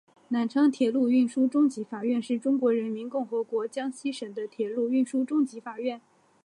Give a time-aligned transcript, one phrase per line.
[0.29, 6.01] 南昌铁路运输中级法院是中华人民共和国江西省的铁路运输中级法院。